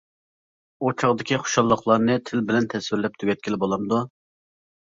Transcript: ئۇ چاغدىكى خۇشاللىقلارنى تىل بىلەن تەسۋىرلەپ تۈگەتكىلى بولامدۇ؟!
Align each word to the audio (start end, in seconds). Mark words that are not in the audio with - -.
ئۇ 0.85 0.93
چاغدىكى 1.03 1.37
خۇشاللىقلارنى 1.43 2.15
تىل 2.31 2.43
بىلەن 2.49 2.67
تەسۋىرلەپ 2.73 3.21
تۈگەتكىلى 3.25 3.61
بولامدۇ؟! 3.67 4.01